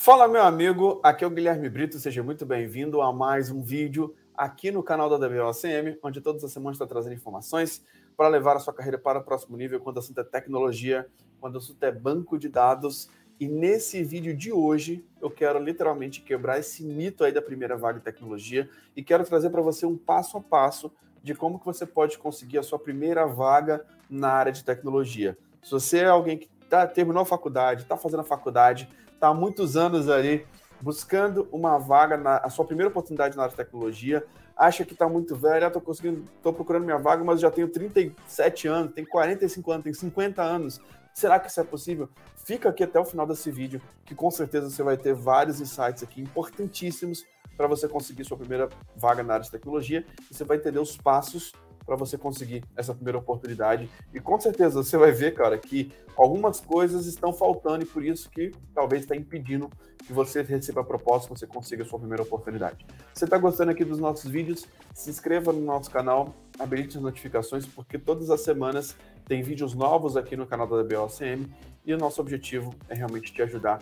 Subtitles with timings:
[0.00, 4.14] Fala, meu amigo, aqui é o Guilherme Brito, seja muito bem-vindo a mais um vídeo
[4.32, 7.84] aqui no canal da WOCM, onde todas as semanas está trazendo informações
[8.16, 11.08] para levar a sua carreira para o próximo nível quando o assunto é tecnologia,
[11.40, 13.10] quando o assunto é banco de dados.
[13.40, 17.98] E nesse vídeo de hoje, eu quero literalmente quebrar esse mito aí da primeira vaga
[17.98, 20.92] em tecnologia e quero trazer para você um passo a passo
[21.24, 25.36] de como que você pode conseguir a sua primeira vaga na área de tecnologia.
[25.60, 29.34] Se você é alguém que tá, terminou a faculdade, está fazendo a faculdade, está há
[29.34, 30.46] muitos anos ali
[30.80, 34.24] buscando uma vaga, na, a sua primeira oportunidade na área de tecnologia,
[34.56, 37.68] acha que está muito velho, estou ah, conseguindo, estou procurando minha vaga, mas já tenho
[37.68, 40.80] 37 anos, tenho 45 anos, tenho 50 anos.
[41.14, 42.08] Será que isso é possível?
[42.44, 46.02] Fica aqui até o final desse vídeo, que com certeza você vai ter vários insights
[46.02, 47.24] aqui importantíssimos
[47.56, 50.96] para você conseguir sua primeira vaga na área de tecnologia e você vai entender os
[50.96, 51.52] passos
[51.88, 53.88] para você conseguir essa primeira oportunidade.
[54.12, 58.28] E com certeza você vai ver, cara, que algumas coisas estão faltando e por isso
[58.28, 59.70] que talvez está impedindo
[60.06, 62.84] que você receba a proposta, você consiga a sua primeira oportunidade.
[63.14, 67.02] Se você está gostando aqui dos nossos vídeos, se inscreva no nosso canal, habilite as
[67.02, 68.94] notificações, porque todas as semanas
[69.26, 71.50] tem vídeos novos aqui no canal da BOCM
[71.86, 73.78] e o nosso objetivo é realmente te ajudar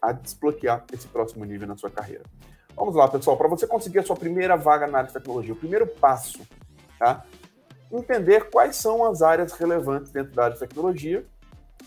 [0.00, 2.22] a desbloquear esse próximo nível na sua carreira.
[2.76, 5.56] Vamos lá, pessoal, para você conseguir a sua primeira vaga na área de tecnologia, o
[5.56, 6.40] primeiro passo,
[6.96, 7.24] tá?
[7.90, 11.24] Entender quais são as áreas relevantes dentro da área de tecnologia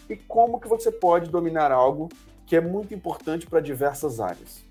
[0.09, 2.09] e como que você pode dominar algo
[2.45, 4.63] que é muito importante para diversas áreas.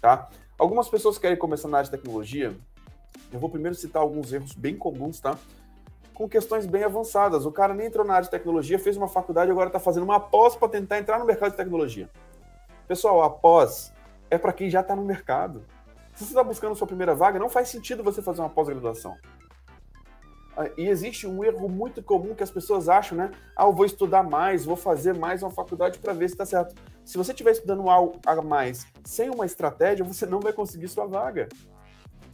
[0.00, 0.28] Tá?
[0.58, 2.54] Algumas pessoas querem começar na área de tecnologia.
[3.32, 5.38] Eu vou primeiro citar alguns erros bem comuns, tá?
[6.12, 7.46] Com questões bem avançadas.
[7.46, 10.20] O cara nem entrou na área de tecnologia, fez uma faculdade agora está fazendo uma
[10.20, 12.10] pós para tentar entrar no mercado de tecnologia.
[12.86, 13.92] Pessoal, a pós
[14.30, 15.64] é para quem já está no mercado.
[16.14, 19.16] Se você está buscando sua primeira vaga, não faz sentido você fazer uma pós-graduação.
[20.56, 23.30] Ah, e existe um erro muito comum que as pessoas acham, né?
[23.56, 26.74] Ah, eu vou estudar mais, vou fazer mais uma faculdade para ver se está certo.
[27.04, 31.06] Se você estiver estudando algo a mais sem uma estratégia, você não vai conseguir sua
[31.06, 31.48] vaga.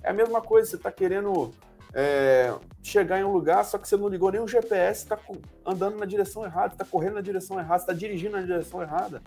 [0.02, 1.52] É a mesma coisa, você está querendo
[1.94, 5.18] é, chegar em um lugar, só que você não ligou nem o GPS, está
[5.64, 9.22] andando na direção errada, está correndo na direção errada, está dirigindo na direção errada.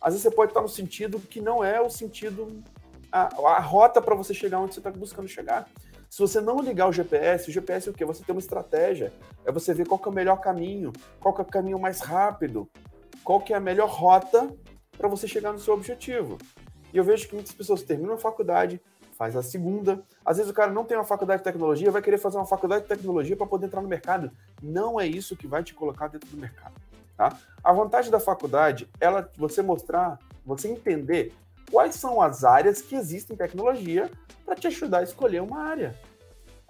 [0.00, 2.62] Às vezes você pode estar no sentido que não é o sentido,
[3.10, 3.22] a,
[3.56, 5.66] a rota para você chegar onde você está buscando chegar.
[6.14, 8.04] Se você não ligar o GPS, o GPS é o quê?
[8.04, 9.12] Você tem uma estratégia.
[9.44, 12.70] É você ver qual é o melhor caminho, qual é o caminho mais rápido,
[13.24, 14.48] qual que é a melhor rota
[14.96, 16.38] para você chegar no seu objetivo.
[16.92, 18.80] E eu vejo que muitas pessoas terminam a faculdade,
[19.18, 20.04] faz a segunda.
[20.24, 22.82] Às vezes o cara não tem uma faculdade de tecnologia, vai querer fazer uma faculdade
[22.82, 24.30] de tecnologia para poder entrar no mercado.
[24.62, 26.74] Não é isso que vai te colocar dentro do mercado.
[27.16, 27.36] Tá?
[27.60, 31.32] A vantagem da faculdade ela você mostrar, você entender
[31.70, 34.10] quais são as áreas que existem em tecnologia
[34.44, 35.94] para te ajudar a escolher uma área.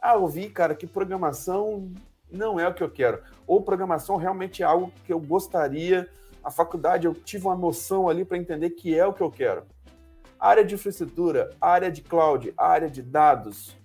[0.01, 1.91] Ah, eu vi, cara, que programação
[2.31, 3.23] não é o que eu quero.
[3.47, 6.09] Ou programação realmente é algo que eu gostaria.
[6.43, 9.65] A faculdade eu tive uma noção ali para entender que é o que eu quero.
[10.39, 13.77] Área de infraestrutura, área de cloud, área de dados.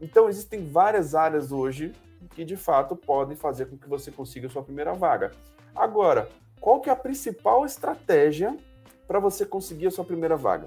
[0.00, 1.92] Então existem várias áreas hoje
[2.34, 5.32] que de fato podem fazer com que você consiga a sua primeira vaga.
[5.74, 6.28] Agora,
[6.60, 8.56] qual que é a principal estratégia
[9.06, 10.66] para você conseguir a sua primeira vaga?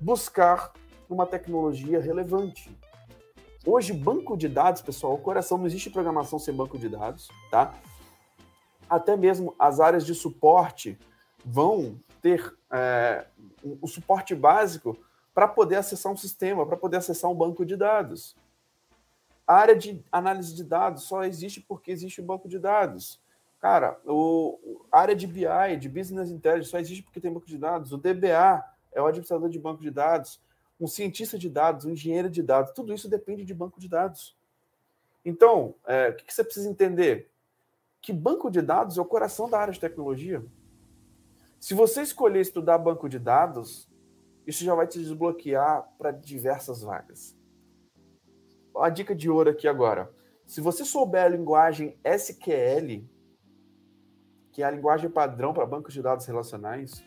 [0.00, 0.72] Buscar
[1.08, 2.76] uma tecnologia relevante.
[3.66, 7.74] Hoje, banco de dados, pessoal, o coração não existe programação sem banco de dados, tá?
[8.88, 10.98] Até mesmo as áreas de suporte
[11.44, 13.26] vão ter é,
[13.80, 14.96] o suporte básico
[15.34, 18.34] para poder acessar um sistema, para poder acessar um banco de dados.
[19.46, 23.20] A área de análise de dados só existe porque existe o banco de dados.
[23.60, 27.58] Cara, o, a área de BI, de Business Intelligence, só existe porque tem banco de
[27.58, 27.92] dados.
[27.92, 30.40] O DBA é o administrador de banco de dados.
[30.80, 34.36] Um cientista de dados, um engenheiro de dados, tudo isso depende de banco de dados.
[35.24, 37.30] Então, é, o que você precisa entender?
[38.00, 40.44] Que banco de dados é o coração da área de tecnologia.
[41.58, 43.88] Se você escolher estudar banco de dados,
[44.46, 47.36] isso já vai te desbloquear para diversas vagas.
[48.76, 50.10] A dica de ouro aqui agora.
[50.46, 53.04] Se você souber a linguagem SQL,
[54.52, 57.04] que é a linguagem padrão para bancos de dados relacionais,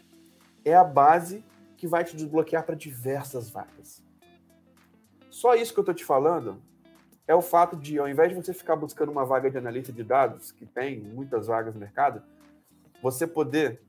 [0.64, 1.44] é a base
[1.78, 4.04] que vai te desbloquear para diversas vagas.
[5.30, 6.62] Só isso que eu estou te falando
[7.28, 10.04] é o fato de, ao invés de você ficar buscando uma vaga de analista de
[10.04, 12.22] dados, que tem muitas vagas no mercado,
[13.02, 13.82] você poder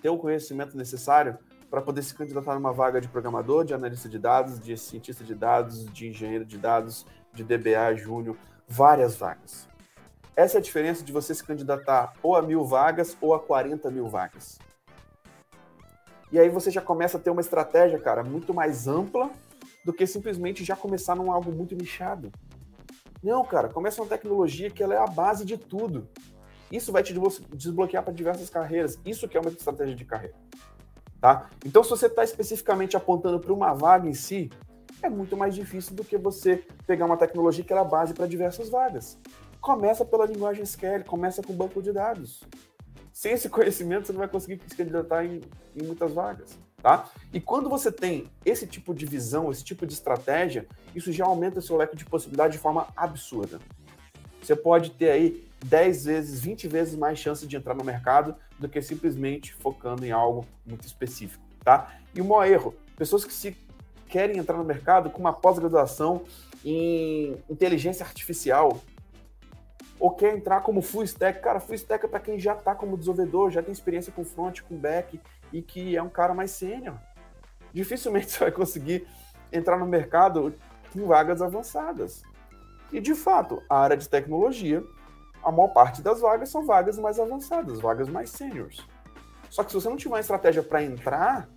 [0.00, 1.38] ter o conhecimento necessário
[1.70, 5.34] para poder se candidatar numa vaga de programador, de analista de dados, de cientista de
[5.34, 8.36] dados, de engenheiro de dados, de DBA júnior,
[8.66, 9.69] várias vagas.
[10.36, 13.90] Essa é a diferença de você se candidatar ou a mil vagas ou a 40
[13.90, 14.58] mil vagas.
[16.32, 19.30] E aí você já começa a ter uma estratégia, cara, muito mais ampla
[19.84, 22.30] do que simplesmente já começar num algo muito nichado.
[23.22, 26.08] Não, cara, começa uma tecnologia que ela é a base de tudo.
[26.70, 27.12] Isso vai te
[27.52, 28.98] desbloquear para diversas carreiras.
[29.04, 30.36] Isso que é uma estratégia de carreira.
[31.20, 31.50] Tá?
[31.66, 34.48] Então, se você está especificamente apontando para uma vaga em si,
[35.02, 38.70] é muito mais difícil do que você pegar uma tecnologia que era base para diversas
[38.70, 39.18] vagas.
[39.60, 42.42] Começa pela linguagem SQL, começa com banco de dados.
[43.12, 45.42] Sem esse conhecimento, você não vai conseguir se candidatar em,
[45.76, 46.58] em muitas vagas.
[46.82, 47.10] Tá?
[47.30, 51.60] E quando você tem esse tipo de visão, esse tipo de estratégia, isso já aumenta
[51.60, 53.60] seu leque de possibilidade de forma absurda.
[54.42, 58.66] Você pode ter aí 10 vezes, 20 vezes mais chances de entrar no mercado do
[58.66, 61.94] que simplesmente focando em algo muito específico, tá?
[62.14, 63.54] E o maior erro, pessoas que se
[64.08, 66.22] querem entrar no mercado com uma pós-graduação
[66.64, 68.80] em inteligência artificial,
[70.00, 72.96] ou quer entrar como full stack, cara, full stack é para quem já está como
[72.96, 75.20] desenvolvedor, já tem experiência com front, com back
[75.52, 76.96] e que é um cara mais sênior.
[77.72, 79.06] Dificilmente você vai conseguir
[79.52, 80.54] entrar no mercado
[80.92, 82.22] com vagas avançadas.
[82.90, 84.82] E de fato, a área de tecnologia
[85.42, 88.86] a maior parte das vagas são vagas mais avançadas, vagas mais seniors.
[89.48, 91.48] Só que se você não tiver uma estratégia para entrar,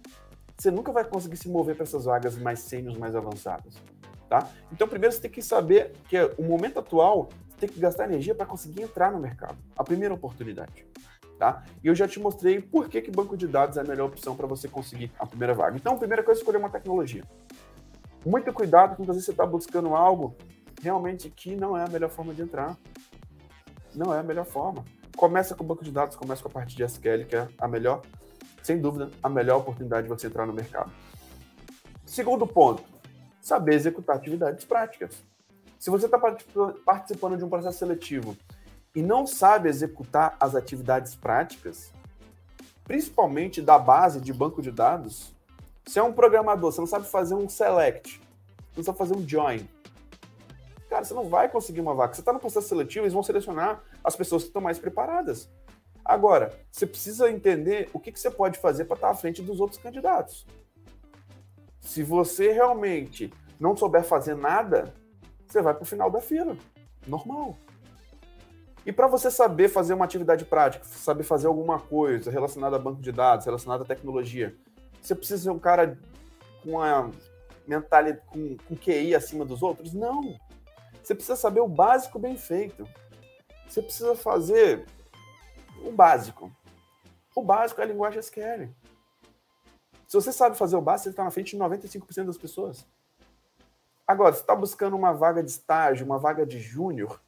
[0.58, 3.76] você nunca vai conseguir se mover para essas vagas mais seniors, mais avançadas.
[4.30, 4.48] Tá?
[4.72, 7.30] Então, primeiro você tem que saber que o momento atual
[7.64, 9.58] tem que gastar energia para conseguir entrar no mercado.
[9.78, 10.86] A primeira oportunidade.
[11.40, 11.64] Tá?
[11.84, 14.36] E eu já te mostrei por que, que banco de dados é a melhor opção
[14.36, 15.76] para você conseguir a primeira vaga.
[15.78, 17.24] Então, a primeira coisa é escolher uma tecnologia.
[18.26, 20.36] Muito cuidado quando às vezes você está buscando algo
[20.82, 22.78] realmente que não é a melhor forma de entrar.
[23.96, 24.84] Não é a melhor forma.
[25.16, 27.68] Começa com o banco de dados, começa com a parte de SQL, que é a
[27.68, 28.02] melhor,
[28.62, 30.92] sem dúvida, a melhor oportunidade de você entrar no mercado.
[32.06, 32.84] Segundo ponto,
[33.42, 35.24] saber executar atividades práticas.
[35.84, 38.38] Se você está participando de um processo seletivo
[38.96, 41.92] e não sabe executar as atividades práticas,
[42.86, 45.36] principalmente da base de banco de dados,
[45.86, 48.22] se é um programador, você não sabe fazer um select,
[48.78, 49.68] não sabe fazer um join,
[50.90, 52.14] cara, você não vai conseguir uma vaga.
[52.14, 55.50] Você está no processo seletivo, eles vão selecionar as pessoas que estão mais preparadas.
[56.06, 59.60] Agora, você precisa entender o que, que você pode fazer para estar à frente dos
[59.60, 60.48] outros candidatos.
[61.82, 64.94] Se você realmente não souber fazer nada,
[65.54, 66.58] você vai para o final da fila.
[67.08, 67.56] Normal.
[68.86, 73.02] E para você saber fazer uma atividade prática, saber fazer alguma coisa relacionada a banco
[73.02, 74.56] de dados, relacionada à tecnologia,
[75.00, 75.98] você precisa ser um cara
[76.64, 77.10] com a
[77.68, 79.94] mentalidade, com, com QI acima dos outros?
[79.94, 80.38] Não.
[81.02, 82.88] Você precisa saber o básico bem feito.
[83.68, 84.86] Você precisa fazer
[85.86, 86.52] o básico.
[87.36, 88.70] O básico é a linguagem SQL.
[90.08, 92.86] Se você sabe fazer o básico, você está na frente de 95% das pessoas.
[94.08, 97.22] Agora, se está buscando uma vaga de estágio, uma vaga de júnior,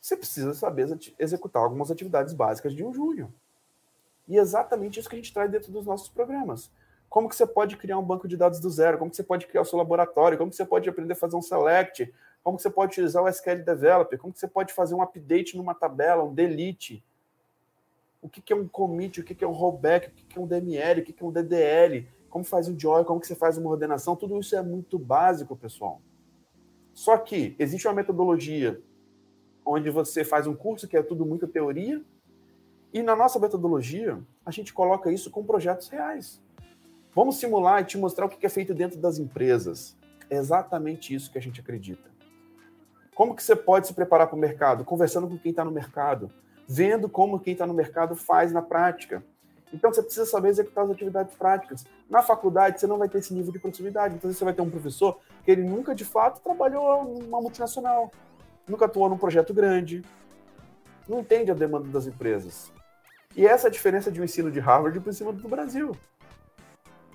[0.00, 3.30] você precisa saber executar algumas atividades básicas de um júnior.
[4.26, 6.70] E é exatamente isso que a gente traz dentro dos nossos programas.
[7.08, 8.98] Como que você pode criar um banco de dados do zero?
[8.98, 10.38] Como que você pode criar o seu laboratório?
[10.38, 12.12] Como que você pode aprender a fazer um select?
[12.44, 16.22] como você pode utilizar o SQL Developer, como você pode fazer um update numa tabela,
[16.22, 17.02] um delete,
[18.20, 21.00] o que, é um commit, o que, é um rollback, o que, é um DML,
[21.00, 24.16] o que, é um DDL, como faz um join, como que você faz uma ordenação,
[24.16, 26.02] tudo isso é muito básico, pessoal.
[26.92, 28.82] Só que existe uma metodologia
[29.64, 32.02] onde você faz um curso que é tudo muita teoria,
[32.92, 36.42] e na nossa metodologia, a gente coloca isso com projetos reais.
[37.14, 39.96] Vamos simular e te mostrar o que é feito dentro das empresas.
[40.28, 42.10] É exatamente isso que a gente acredita.
[43.14, 44.84] Como que você pode se preparar para o mercado?
[44.84, 46.32] Conversando com quem está no mercado,
[46.66, 49.24] vendo como quem está no mercado faz na prática.
[49.74, 51.84] Então você precisa saber executar as atividades práticas.
[52.08, 54.14] Na faculdade você não vai ter esse nível de proximidade.
[54.14, 58.10] Então você vai ter um professor que ele nunca de fato trabalhou numa multinacional,
[58.68, 60.02] nunca atuou num projeto grande,
[61.08, 62.72] não entende a demanda das empresas.
[63.36, 65.90] E essa é a diferença de um ensino de Harvard para o ensino do Brasil.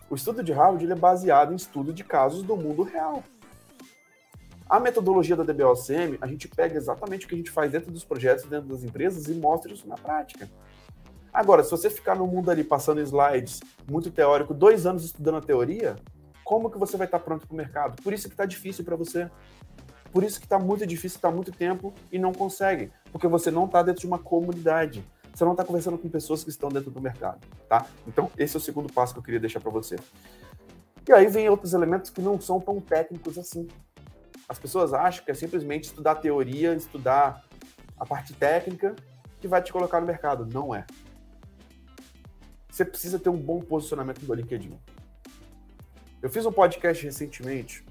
[0.10, 3.24] O estudo de Harvard é baseado em estudo de casos do mundo real.
[4.70, 8.04] A metodologia da DBOCM, a gente pega exatamente o que a gente faz dentro dos
[8.04, 10.50] projetos, dentro das empresas e mostra isso na prática.
[11.34, 13.60] Agora, se você ficar no mundo ali passando slides
[13.90, 15.96] muito teórico, dois anos estudando a teoria,
[16.44, 18.02] como que você vai estar pronto para o mercado?
[18.02, 19.30] Por isso que está difícil para você.
[20.12, 23.66] Por isso que está muito difícil, está muito tempo e não consegue, porque você não
[23.66, 25.06] está dentro de uma comunidade.
[25.32, 27.86] Você não está conversando com pessoas que estão dentro do mercado, tá?
[28.08, 29.98] Então, esse é o segundo passo que eu queria deixar para você.
[31.08, 33.68] E aí vem outros elementos que não são tão técnicos assim.
[34.48, 37.44] As pessoas acham que é simplesmente estudar teoria, estudar
[37.98, 38.96] a parte técnica
[39.40, 40.48] que vai te colocar no mercado.
[40.52, 40.86] Não é.
[42.80, 44.80] Você precisa ter um bom posicionamento no LinkedIn.
[46.22, 47.84] Eu fiz um podcast recentemente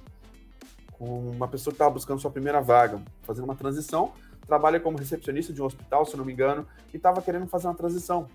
[0.93, 4.15] com uma pessoa que estava buscando sua primeira vaga, fazendo uma transição,
[4.47, 7.75] trabalha como recepcionista de um hospital, se não me engano, e estava querendo fazer uma
[7.75, 8.31] transição.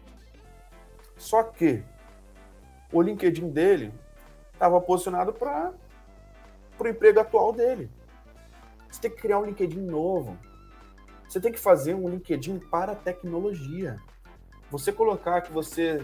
[1.18, 1.84] Só que
[2.92, 3.92] o LinkedIn dele
[4.54, 5.74] estava posicionado para
[6.78, 7.90] o emprego atual dele.
[8.92, 10.38] Você tem que criar um LinkedIn novo.
[11.28, 14.00] Você tem que fazer um LinkedIn para tecnologia.
[14.70, 16.00] Você colocar que você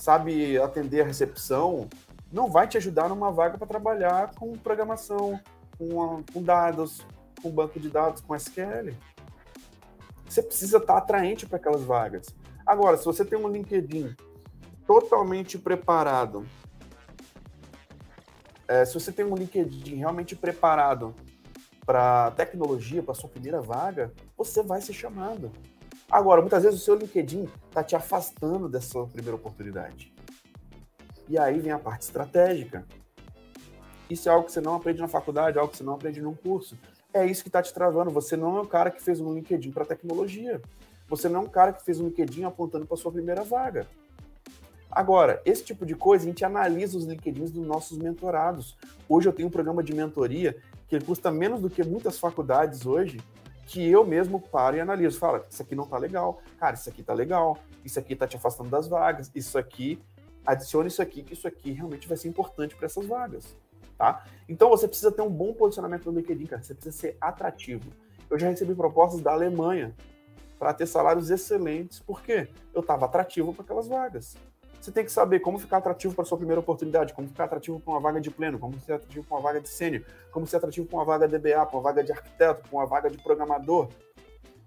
[0.00, 1.86] sabe atender a recepção,
[2.32, 5.38] não vai te ajudar numa vaga para trabalhar com programação,
[5.76, 7.06] com, com dados,
[7.42, 8.94] com banco de dados, com SQL.
[10.26, 12.34] Você precisa estar atraente para aquelas vagas.
[12.66, 14.16] Agora, se você tem um LinkedIn
[14.86, 16.46] totalmente preparado,
[18.66, 21.14] é, se você tem um LinkedIn realmente preparado
[21.84, 25.52] para tecnologia, para sua primeira vaga, você vai ser chamado.
[26.10, 30.12] Agora, muitas vezes o seu LinkedIn está te afastando dessa primeira oportunidade.
[31.28, 32.84] E aí vem a parte estratégica.
[34.10, 36.34] Isso é algo que você não aprende na faculdade, algo que você não aprende num
[36.34, 36.76] curso.
[37.14, 38.10] É isso que está te travando.
[38.10, 40.60] Você não é um cara que fez um LinkedIn para tecnologia.
[41.08, 43.86] Você não é um cara que fez um LinkedIn apontando para sua primeira vaga.
[44.90, 48.76] Agora, esse tipo de coisa a gente analisa os LinkedIns dos nossos mentorados.
[49.08, 50.56] Hoje eu tenho um programa de mentoria
[50.88, 53.20] que custa menos do que muitas faculdades hoje,
[53.70, 55.16] que eu mesmo paro e analiso.
[55.16, 58.36] Fala, isso aqui não tá legal, cara, isso aqui tá legal, isso aqui tá te
[58.36, 60.02] afastando das vagas, isso aqui,
[60.44, 63.56] adicione isso aqui, que isso aqui realmente vai ser importante para essas vagas,
[63.96, 64.24] tá?
[64.48, 67.88] Então você precisa ter um bom posicionamento no LinkedIn, cara, você precisa ser atrativo.
[68.28, 69.94] Eu já recebi propostas da Alemanha
[70.58, 74.36] para ter salários excelentes, porque eu estava atrativo para aquelas vagas.
[74.80, 77.92] Você tem que saber como ficar atrativo para sua primeira oportunidade, como ficar atrativo para
[77.92, 80.86] uma vaga de pleno, como ser atrativo para uma vaga de sênior, como ser atrativo
[80.86, 83.90] para uma vaga de DBA, para uma vaga de arquiteto, para uma vaga de programador.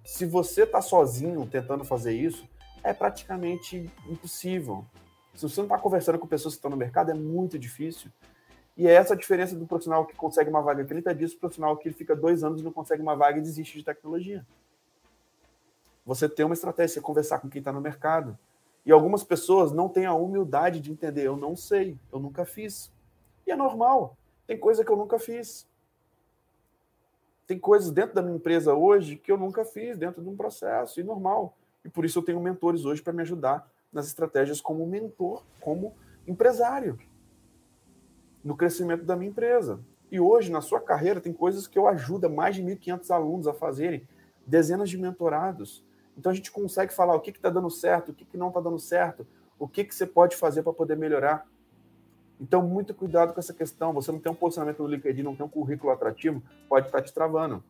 [0.05, 2.47] Se você está sozinho tentando fazer isso,
[2.83, 4.85] é praticamente impossível.
[5.33, 8.11] Se você não está conversando com pessoas que estão no mercado, é muito difícil.
[8.77, 11.37] E é essa a diferença do profissional que consegue uma vaga em 30 dias para
[11.37, 14.45] o profissional que fica dois anos e não consegue uma vaga e desiste de tecnologia.
[16.05, 18.37] Você tem uma estratégia, conversar com quem está no mercado.
[18.85, 22.91] E algumas pessoas não têm a humildade de entender, eu não sei, eu nunca fiz.
[23.47, 24.17] E é normal.
[24.45, 25.67] Tem coisa que eu nunca fiz.
[27.47, 30.99] Tem coisas dentro da minha empresa hoje que eu nunca fiz dentro de um processo,
[30.99, 31.55] e normal.
[31.83, 35.93] E por isso eu tenho mentores hoje para me ajudar nas estratégias como mentor, como
[36.27, 36.97] empresário,
[38.43, 39.79] no crescimento da minha empresa.
[40.11, 43.53] E hoje, na sua carreira, tem coisas que eu ajudo mais de 1.500 alunos a
[43.53, 44.07] fazerem,
[44.45, 45.83] dezenas de mentorados
[46.17, 48.59] então a gente consegue falar o que está dando certo, o que, que não está
[48.59, 49.25] dando certo,
[49.57, 51.47] o que, que você pode fazer para poder melhorar.
[52.39, 53.93] Então, muito cuidado com essa questão.
[53.93, 57.03] Você não tem um posicionamento no LinkedIn, não tem um currículo atrativo, pode estar tá
[57.03, 57.63] te travando.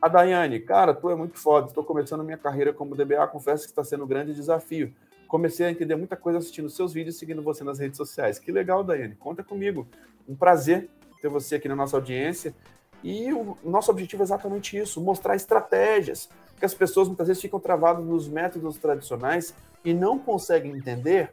[0.00, 1.66] A Daiane, cara, tu é muito foda.
[1.66, 4.94] Estou começando minha carreira como DBA, confesso que está sendo um grande desafio.
[5.26, 8.38] Comecei a entender muita coisa assistindo seus vídeos e seguindo você nas redes sociais.
[8.38, 9.16] Que legal, Daiane.
[9.16, 9.88] Conta comigo.
[10.28, 10.88] Um prazer
[11.20, 12.54] ter você aqui na nossa audiência.
[13.02, 16.28] E o nosso objetivo é exatamente isso: mostrar estratégias,
[16.58, 21.30] que as pessoas muitas vezes ficam travadas nos métodos tradicionais e não conseguem entender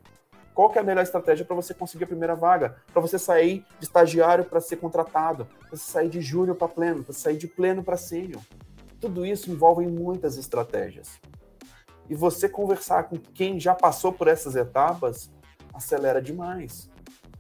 [0.54, 3.86] qual é a melhor estratégia para você conseguir a primeira vaga, para você sair de
[3.86, 7.84] estagiário para ser contratado, para você sair de júnior para pleno, para sair de pleno
[7.84, 8.42] para sênior.
[9.02, 11.20] Tudo isso envolve muitas estratégias.
[12.10, 15.30] E você conversar com quem já passou por essas etapas
[15.74, 16.90] acelera demais.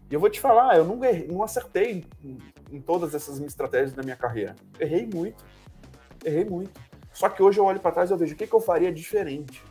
[0.09, 2.37] E eu vou te falar, eu não, errei, não acertei em,
[2.69, 4.55] em todas essas estratégias da minha carreira.
[4.77, 5.43] Errei muito.
[6.23, 6.71] Errei muito.
[7.15, 8.91] Só que hoje eu olho para trás e eu vejo o que, que eu faria
[8.91, 9.63] diferente.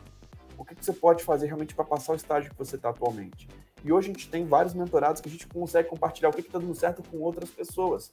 [0.57, 3.47] O que, que você pode fazer realmente para passar o estágio que você está atualmente.
[3.83, 6.57] E hoje a gente tem vários mentorados que a gente consegue compartilhar o que está
[6.57, 8.11] dando certo com outras pessoas.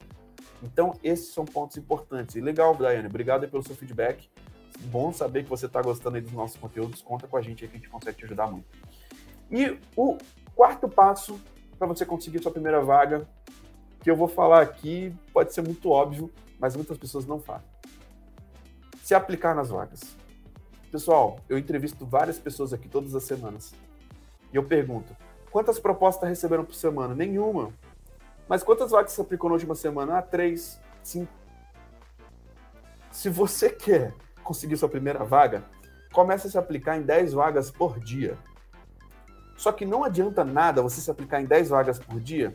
[0.62, 2.36] Então, esses são pontos importantes.
[2.36, 4.28] E legal, Daiane, obrigado pelo seu feedback.
[4.80, 7.00] Bom saber que você está gostando dos nossos conteúdos.
[7.00, 8.68] Conta com a gente aí que a gente consegue te ajudar muito.
[9.50, 10.18] E o
[10.54, 11.40] quarto passo
[11.78, 13.26] para você conseguir sua primeira vaga,
[14.02, 17.71] que eu vou falar aqui, pode ser muito óbvio, mas muitas pessoas não fazem
[19.02, 20.16] se aplicar nas vagas.
[20.90, 23.74] Pessoal, eu entrevisto várias pessoas aqui todas as semanas.
[24.52, 25.14] E eu pergunto:
[25.50, 27.14] quantas propostas receberam por semana?
[27.14, 27.72] Nenhuma.
[28.48, 30.18] Mas quantas vagas você aplicou na última semana?
[30.18, 31.32] Ah, três, cinco.
[33.10, 35.64] Se você quer conseguir sua primeira vaga,
[36.12, 38.38] comece a se aplicar em 10 vagas por dia.
[39.56, 42.52] Só que não adianta nada você se aplicar em 10 vagas por dia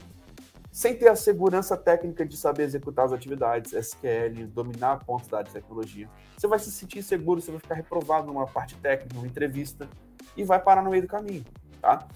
[0.78, 6.08] sem ter a segurança técnica de saber executar as atividades, SQL, dominar pontos da tecnologia.
[6.38, 9.90] Você vai se sentir seguro, você vai ficar reprovado numa parte técnica, numa entrevista,
[10.36, 11.44] e vai parar no meio do caminho,
[11.82, 12.08] tá?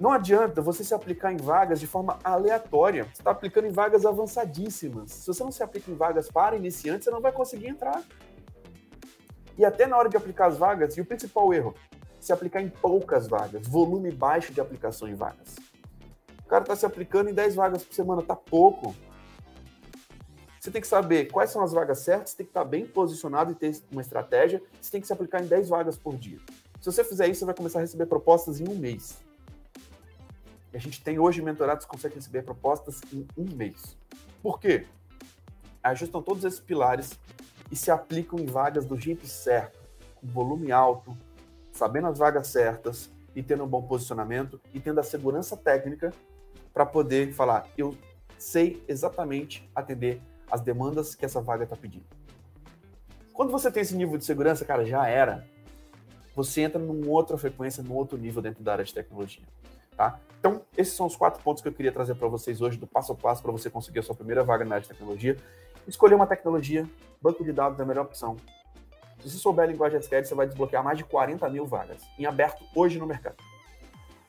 [0.00, 3.04] Não adianta você se aplicar em vagas de forma aleatória.
[3.04, 5.10] Você está aplicando em vagas avançadíssimas.
[5.12, 8.02] Se você não se aplica em vagas para iniciantes, você não vai conseguir entrar.
[9.58, 11.74] E até na hora de aplicar as vagas, e o principal erro,
[12.18, 15.69] se aplicar em poucas vagas, volume baixo de aplicação em vagas
[16.50, 18.94] cara está se aplicando em 10 vagas por semana, tá pouco.
[20.58, 23.54] Você tem que saber quais são as vagas certas, tem que estar bem posicionado e
[23.54, 26.38] ter uma estratégia, você tem que se aplicar em 10 vagas por dia.
[26.80, 29.18] Se você fizer isso, você vai começar a receber propostas em um mês.
[30.72, 33.96] E a gente tem hoje mentorados que conseguem receber propostas em um mês.
[34.42, 34.86] Por quê?
[35.82, 37.18] Ajustam todos esses pilares
[37.70, 39.78] e se aplicam em vagas do jeito certo,
[40.16, 41.16] com volume alto,
[41.72, 46.12] sabendo as vagas certas, e tendo um bom posicionamento e tendo a segurança técnica
[46.72, 47.96] para poder falar, eu
[48.38, 52.04] sei exatamente atender as demandas que essa vaga está pedindo.
[53.32, 55.46] Quando você tem esse nível de segurança, cara, já era.
[56.34, 59.44] Você entra numa outra frequência, num outro nível dentro da área de tecnologia.
[59.96, 60.18] Tá?
[60.38, 63.12] Então, esses são os quatro pontos que eu queria trazer para vocês hoje, do passo
[63.12, 65.36] a passo, para você conseguir a sua primeira vaga na área de tecnologia.
[65.86, 66.88] Escolher uma tecnologia,
[67.20, 68.36] banco de dados é a melhor opção.
[69.20, 72.24] Se você souber a linguagem SQL, você vai desbloquear mais de 40 mil vagas em
[72.24, 73.36] aberto hoje no mercado.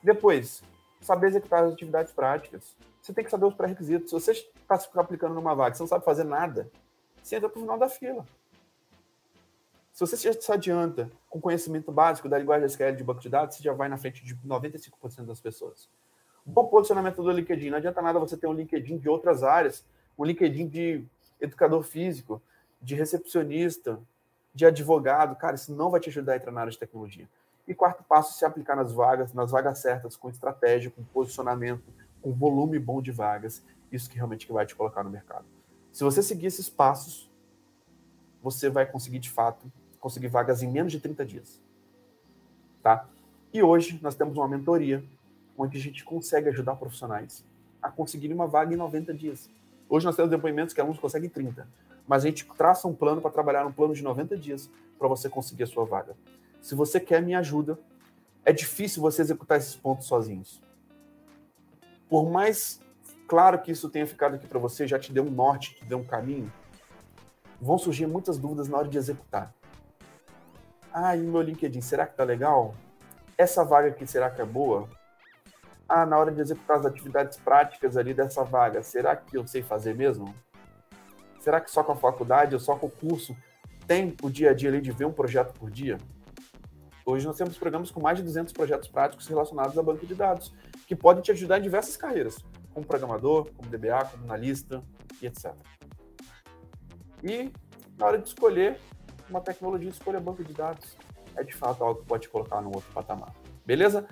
[0.03, 0.61] Depois,
[1.01, 2.75] saber executar as atividades práticas.
[3.01, 4.09] Você tem que saber os pré-requisitos.
[4.09, 6.69] Se você está se aplicando numa vaga, você não sabe fazer nada,
[7.21, 8.25] você entra para o final da fila.
[9.91, 13.55] Se você já se adianta com conhecimento básico da linguagem SQL de banco de dados,
[13.55, 15.89] você já vai na frente de 95% das pessoas.
[16.45, 17.69] Bom posicionamento do LinkedIn.
[17.69, 19.85] Não adianta nada você ter um LinkedIn de outras áreas,
[20.17, 21.05] um LinkedIn de
[21.39, 22.41] educador físico,
[22.81, 23.99] de recepcionista,
[24.53, 25.35] de advogado.
[25.35, 27.27] Cara, isso não vai te ajudar a entrar na área de tecnologia.
[27.71, 31.85] E quarto passo, se aplicar nas vagas, nas vagas certas, com estratégia, com posicionamento,
[32.21, 33.63] com volume bom de vagas.
[33.89, 35.45] Isso que realmente que vai te colocar no mercado.
[35.89, 37.31] Se você seguir esses passos,
[38.43, 41.61] você vai conseguir, de fato, conseguir vagas em menos de 30 dias.
[42.83, 43.07] Tá?
[43.53, 45.01] E hoje nós temos uma mentoria
[45.57, 47.45] onde a gente consegue ajudar profissionais
[47.81, 49.49] a conseguir uma vaga em 90 dias.
[49.87, 51.65] Hoje nós temos depoimentos que alunos conseguem 30,
[52.05, 55.29] mas a gente traça um plano para trabalhar um plano de 90 dias para você
[55.29, 56.17] conseguir a sua vaga.
[56.61, 57.79] Se você quer minha ajuda,
[58.45, 60.61] é difícil você executar esses pontos sozinhos.
[62.07, 62.79] Por mais
[63.27, 65.97] claro que isso tenha ficado aqui para você, já te deu um norte, te deu
[65.97, 66.51] um caminho,
[67.59, 69.53] vão surgir muitas dúvidas na hora de executar.
[70.93, 72.75] Ah, e meu LinkedIn, será que tá legal?
[73.37, 74.89] Essa vaga aqui, será que é boa?
[75.87, 79.61] Ah, na hora de executar as atividades práticas ali dessa vaga, será que eu sei
[79.61, 80.33] fazer mesmo?
[81.39, 83.35] Será que só com a faculdade ou só com o curso
[83.87, 85.97] tem o dia a dia ali de ver um projeto por dia?
[87.05, 90.53] Hoje nós temos programas com mais de 200 projetos práticos relacionados a banco de dados,
[90.87, 94.83] que podem te ajudar em diversas carreiras, como programador, como DBA, como analista
[95.21, 95.53] e etc.
[97.23, 97.51] E
[97.97, 98.79] na hora de escolher
[99.29, 100.95] uma tecnologia, escolha banco de dados.
[101.35, 103.33] É de fato algo que pode te colocar no outro patamar.
[103.65, 104.05] Beleza?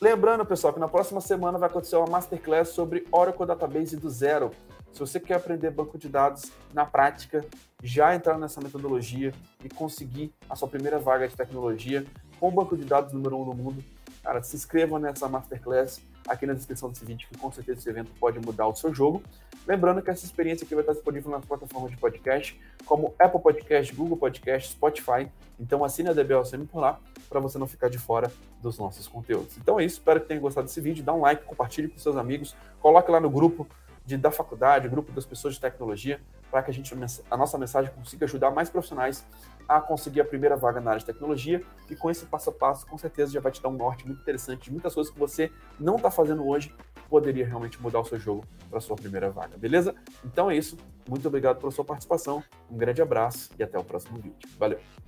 [0.00, 4.50] Lembrando, pessoal, que na próxima semana vai acontecer uma masterclass sobre Oracle Database do zero.
[4.92, 7.44] Se você quer aprender banco de dados na prática,
[7.82, 9.32] já entrar nessa metodologia
[9.64, 12.04] e conseguir a sua primeira vaga de tecnologia
[12.40, 13.84] com o banco de dados número um no mundo,
[14.22, 18.10] cara, se inscreva nessa masterclass aqui na descrição desse vídeo, que com certeza esse evento
[18.20, 19.22] pode mudar o seu jogo.
[19.66, 23.94] Lembrando que essa experiência aqui vai estar disponível nas plataformas de podcast, como Apple Podcast,
[23.94, 25.28] Google Podcast, Spotify.
[25.58, 26.98] Então assine a DBLCM por lá,
[27.28, 29.56] para você não ficar de fora dos nossos conteúdos.
[29.58, 31.04] Então é isso, espero que tenham gostado desse vídeo.
[31.04, 33.66] Dá um like, compartilhe com seus amigos, coloque lá no grupo
[34.08, 36.18] de, da faculdade, grupo das pessoas de tecnologia,
[36.50, 36.94] para que a, gente,
[37.30, 39.26] a nossa mensagem consiga ajudar mais profissionais
[39.68, 41.62] a conseguir a primeira vaga na área de tecnologia.
[41.90, 44.22] E com esse passo a passo, com certeza já vai te dar um norte muito
[44.22, 46.74] interessante de muitas coisas que você não está fazendo hoje,
[47.10, 49.94] poderia realmente mudar o seu jogo para sua primeira vaga, beleza?
[50.24, 50.78] Então é isso.
[51.06, 52.42] Muito obrigado pela sua participação.
[52.70, 54.48] Um grande abraço e até o próximo vídeo.
[54.58, 55.07] Valeu!